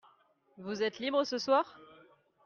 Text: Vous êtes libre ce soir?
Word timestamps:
Vous 0.57 0.81
êtes 0.81 0.97
libre 0.97 1.23
ce 1.25 1.37
soir? 1.37 1.77